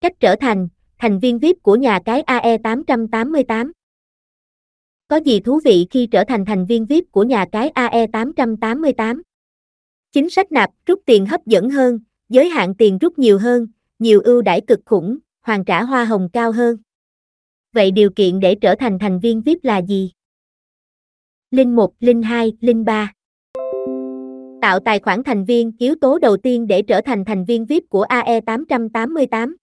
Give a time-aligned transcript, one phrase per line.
[0.00, 3.70] Cách trở thành, thành viên VIP của nhà cái AE888
[5.08, 9.20] Có gì thú vị khi trở thành thành viên VIP của nhà cái AE888?
[10.12, 13.66] Chính sách nạp, rút tiền hấp dẫn hơn, giới hạn tiền rút nhiều hơn,
[13.98, 16.76] nhiều ưu đãi cực khủng, hoàn trả hoa hồng cao hơn.
[17.72, 20.12] Vậy điều kiện để trở thành thành viên VIP là gì?
[21.50, 23.12] Linh 1, Linh 2, Linh 3
[24.62, 27.82] Tạo tài khoản thành viên, yếu tố đầu tiên để trở thành thành viên VIP
[27.88, 29.54] của AE888.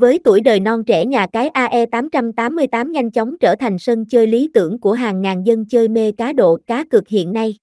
[0.00, 4.50] Với tuổi đời non trẻ nhà cái AE888 nhanh chóng trở thành sân chơi lý
[4.54, 7.58] tưởng của hàng ngàn dân chơi mê cá độ cá cược hiện nay.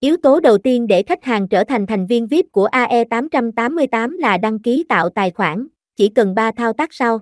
[0.00, 4.38] Yếu tố đầu tiên để khách hàng trở thành thành viên VIP của AE888 là
[4.38, 7.20] đăng ký tạo tài khoản, chỉ cần 3 thao tác sau.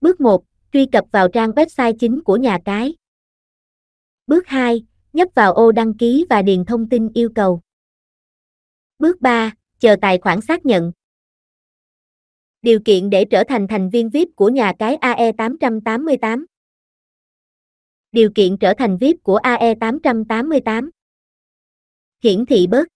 [0.00, 2.94] Bước 1, truy cập vào trang website chính của nhà cái.
[4.26, 7.60] Bước 2, nhấp vào ô đăng ký và điền thông tin yêu cầu.
[8.98, 10.92] Bước 3, chờ tài khoản xác nhận.
[12.62, 16.44] Điều kiện để trở thành thành viên VIP của nhà cái AE888.
[18.12, 20.90] Điều kiện trở thành VIP của AE888.
[22.22, 22.88] Hiển thị bớt.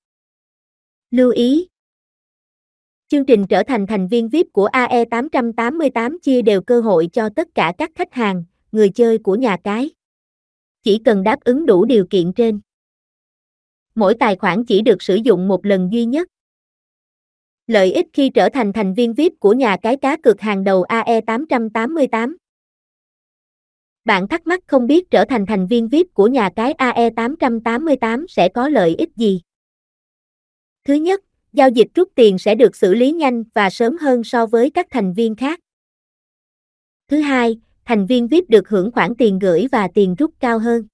[1.11, 1.69] Lưu ý.
[3.09, 7.49] Chương trình trở thành thành viên VIP của AE888 chia đều cơ hội cho tất
[7.55, 9.91] cả các khách hàng, người chơi của nhà cái.
[10.83, 12.61] Chỉ cần đáp ứng đủ điều kiện trên.
[13.95, 16.29] Mỗi tài khoản chỉ được sử dụng một lần duy nhất.
[17.67, 20.83] Lợi ích khi trở thành thành viên VIP của nhà cái cá cược hàng đầu
[20.83, 22.37] AE888.
[24.05, 28.49] Bạn thắc mắc không biết trở thành thành viên VIP của nhà cái AE888 sẽ
[28.49, 29.41] có lợi ích gì?
[30.85, 34.47] Thứ nhất, giao dịch rút tiền sẽ được xử lý nhanh và sớm hơn so
[34.47, 35.61] với các thành viên khác.
[37.09, 40.87] Thứ hai, thành viên VIP được hưởng khoản tiền gửi và tiền rút cao hơn.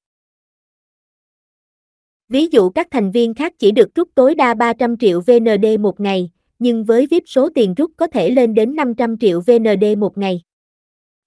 [2.29, 6.01] Ví dụ các thành viên khác chỉ được rút tối đa 300 triệu VND một
[6.01, 10.19] ngày, nhưng với VIP số tiền rút có thể lên đến 500 triệu VND một
[10.19, 10.43] ngày.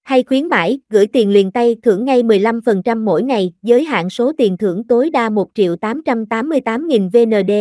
[0.02, 4.32] Hay khuyến mãi, gửi tiền liền tay thưởng ngay 15% mỗi ngày, giới hạn số
[4.38, 7.52] tiền thưởng tối đa 1 triệu 888 nghìn VND,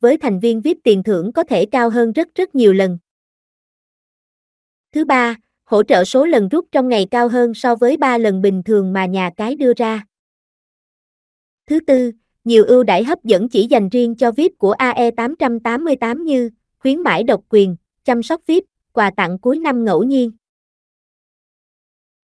[0.00, 2.98] với thành viên VIP tiền thưởng có thể cao hơn rất rất nhiều lần.
[4.94, 8.42] Thứ ba, hỗ trợ số lần rút trong ngày cao hơn so với 3 lần
[8.42, 10.04] bình thường mà nhà cái đưa ra.
[11.66, 12.12] Thứ tư,
[12.44, 16.50] nhiều ưu đãi hấp dẫn chỉ dành riêng cho VIP của AE888 như
[16.82, 20.30] khuyến mãi độc quyền, chăm sóc VIP, quà tặng cuối năm ngẫu nhiên.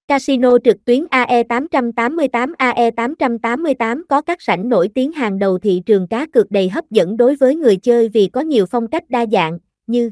[0.07, 6.25] Casino trực tuyến AE888 AE888 có các sảnh nổi tiếng hàng đầu thị trường cá
[6.33, 9.59] cược đầy hấp dẫn đối với người chơi vì có nhiều phong cách đa dạng,
[9.87, 10.11] như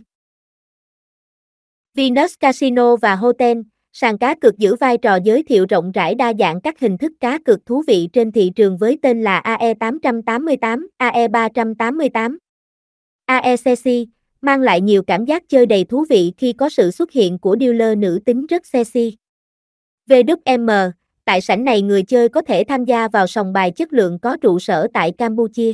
[1.93, 3.57] Venus Casino và Hotel,
[3.93, 7.11] sàn cá cược giữ vai trò giới thiệu rộng rãi đa dạng các hình thức
[7.19, 12.37] cá cược thú vị trên thị trường với tên là AE888, AE388.
[13.25, 14.14] AECC,
[14.45, 17.55] mang lại nhiều cảm giác chơi đầy thú vị khi có sự xuất hiện của
[17.59, 19.17] dealer nữ tính rất sexy.
[20.09, 20.91] VWM,
[21.25, 24.37] tại sảnh này người chơi có thể tham gia vào sòng bài chất lượng có
[24.41, 25.73] trụ sở tại Campuchia.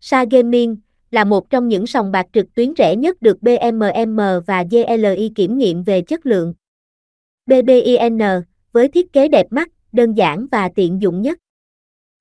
[0.00, 0.76] Sa Gaming
[1.10, 4.16] là một trong những sòng bạc trực tuyến rẻ nhất được BMM
[4.46, 6.54] và GLI kiểm nghiệm về chất lượng.
[7.46, 8.18] BBIN,
[8.72, 11.38] với thiết kế đẹp mắt, đơn giản và tiện dụng nhất.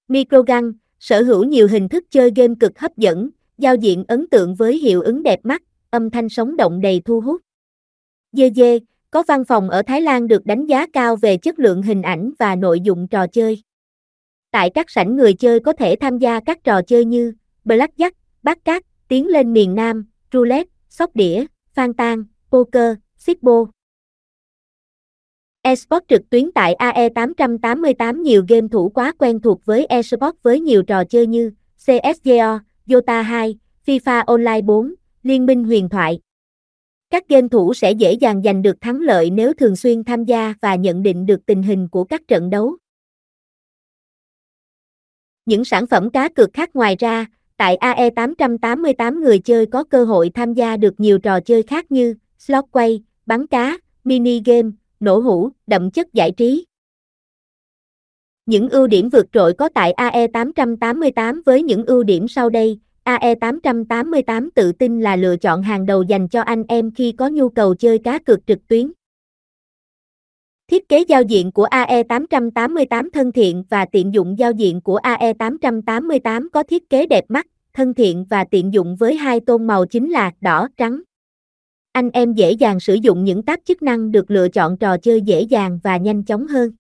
[0.07, 4.55] Microgun, sở hữu nhiều hình thức chơi game cực hấp dẫn, giao diện ấn tượng
[4.55, 7.41] với hiệu ứng đẹp mắt, âm thanh sống động đầy thu hút.
[8.31, 8.61] DG,
[9.11, 12.31] có văn phòng ở Thái Lan được đánh giá cao về chất lượng hình ảnh
[12.39, 13.63] và nội dung trò chơi.
[14.51, 17.33] Tại các sảnh người chơi có thể tham gia các trò chơi như
[17.65, 18.11] Blackjack,
[18.43, 23.65] Bát Cát, Tiến lên miền Nam, Roulette, Sóc đĩa, Phan Tan, Poker, Sipbo.
[25.61, 30.83] Esports trực tuyến tại AE888 nhiều game thủ quá quen thuộc với esports với nhiều
[30.83, 36.19] trò chơi như CSGO, Dota 2, FIFA Online 4, Liên minh huyền thoại.
[37.09, 40.53] Các game thủ sẽ dễ dàng giành được thắng lợi nếu thường xuyên tham gia
[40.61, 42.77] và nhận định được tình hình của các trận đấu.
[45.45, 47.25] Những sản phẩm cá cược khác ngoài ra,
[47.57, 52.15] tại AE888 người chơi có cơ hội tham gia được nhiều trò chơi khác như
[52.37, 54.69] slot quay, bắn cá, mini game,
[54.99, 56.65] nổ hũ, đậm chất giải trí.
[58.45, 64.49] Những ưu điểm vượt trội có tại AE888 với những ưu điểm sau đây, AE888
[64.55, 67.75] tự tin là lựa chọn hàng đầu dành cho anh em khi có nhu cầu
[67.75, 68.91] chơi cá cược trực tuyến.
[70.67, 76.47] Thiết kế giao diện của AE888 thân thiện và tiện dụng giao diện của AE888
[76.53, 80.09] có thiết kế đẹp mắt, thân thiện và tiện dụng với hai tôn màu chính
[80.09, 81.01] là đỏ, trắng.
[81.91, 85.21] Anh em dễ dàng sử dụng những tab chức năng được lựa chọn trò chơi
[85.21, 86.71] dễ dàng và nhanh chóng hơn.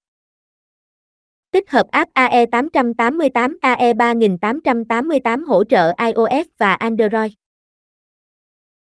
[1.55, 7.31] Tích hợp app AE888 AE3888 hỗ trợ iOS và Android.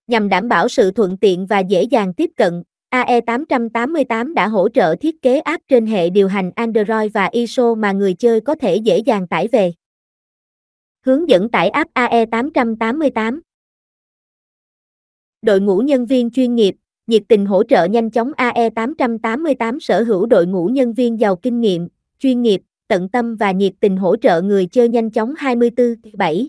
[0.08, 4.96] Nhằm đảm bảo sự thuận tiện và dễ dàng tiếp cận, AE888 đã hỗ trợ
[5.02, 8.76] thiết kế app trên hệ điều hành Android và ISO mà người chơi có thể
[8.76, 9.74] dễ dàng tải về.
[11.06, 13.40] Hướng dẫn tải app AE888
[15.42, 16.76] Đội ngũ nhân viên chuyên nghiệp,
[17.08, 21.62] nhiệt tình hỗ trợ nhanh chóng AE888 sở hữu đội ngũ nhân viên giàu kinh
[21.62, 21.88] nghiệm,
[22.20, 26.48] chuyên nghiệp, tận tâm và nhiệt tình hỗ trợ người chơi nhanh chóng 24/7.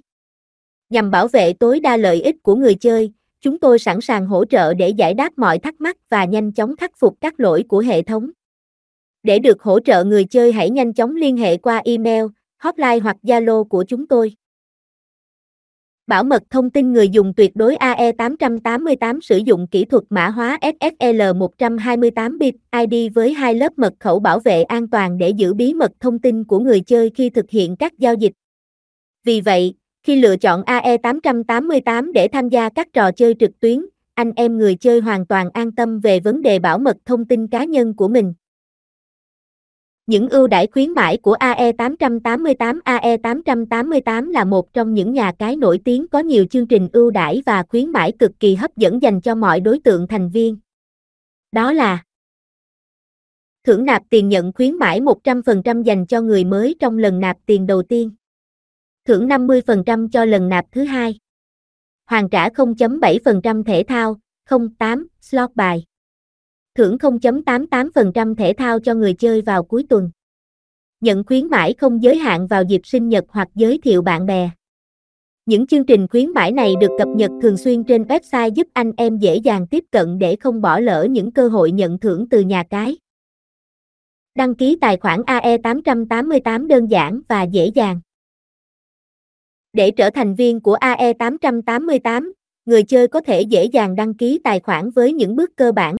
[0.91, 4.45] Nhằm bảo vệ tối đa lợi ích của người chơi, chúng tôi sẵn sàng hỗ
[4.45, 7.79] trợ để giải đáp mọi thắc mắc và nhanh chóng khắc phục các lỗi của
[7.79, 8.31] hệ thống.
[9.23, 12.25] Để được hỗ trợ người chơi hãy nhanh chóng liên hệ qua email,
[12.59, 14.37] hotline hoặc Zalo của chúng tôi.
[16.11, 20.59] Bảo mật thông tin người dùng tuyệt đối AE888 sử dụng kỹ thuật mã hóa
[20.63, 25.55] SSL 128 bit ID với hai lớp mật khẩu bảo vệ an toàn để giữ
[25.55, 28.33] bí mật thông tin của người chơi khi thực hiện các giao dịch.
[29.25, 34.33] Vì vậy, khi lựa chọn AE888 để tham gia các trò chơi trực tuyến, anh
[34.37, 37.65] em người chơi hoàn toàn an tâm về vấn đề bảo mật thông tin cá
[37.65, 38.35] nhân của mình.
[40.11, 45.81] Những ưu đãi khuyến mãi của AE888 AE888 là một trong những nhà cái nổi
[45.85, 49.21] tiếng có nhiều chương trình ưu đãi và khuyến mãi cực kỳ hấp dẫn dành
[49.21, 50.57] cho mọi đối tượng thành viên.
[51.53, 52.03] Đó là
[53.65, 57.67] Thưởng nạp tiền nhận khuyến mãi 100% dành cho người mới trong lần nạp tiền
[57.67, 58.11] đầu tiên.
[59.05, 61.19] Thưởng 50% cho lần nạp thứ hai.
[62.07, 64.17] Hoàn trả 0.7% thể thao,
[64.79, 65.85] 08 slot bài
[66.75, 70.11] thưởng 0.88% thể thao cho người chơi vào cuối tuần.
[71.01, 74.51] Nhận khuyến mãi không giới hạn vào dịp sinh nhật hoặc giới thiệu bạn bè.
[75.47, 78.93] Những chương trình khuyến mãi này được cập nhật thường xuyên trên website giúp anh
[78.97, 82.41] em dễ dàng tiếp cận để không bỏ lỡ những cơ hội nhận thưởng từ
[82.41, 82.97] nhà cái.
[84.35, 88.01] Đăng ký tài khoản AE888 đơn giản và dễ dàng.
[89.73, 92.33] Để trở thành viên của AE888,
[92.65, 95.89] người chơi có thể dễ dàng đăng ký tài khoản với những bước cơ bản